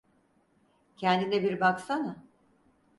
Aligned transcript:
Kendine 0.97 1.43
bir 1.43 1.59
baksana. 1.59 2.23